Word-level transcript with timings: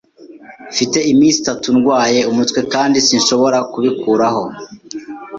Mfite 0.71 0.97
iminsi 1.11 1.37
itatu 1.43 1.67
ndwaye 1.77 2.19
umutwe 2.31 2.59
kandi 2.73 2.97
sinshobora 3.07 3.57
kubikuraho. 3.71 4.43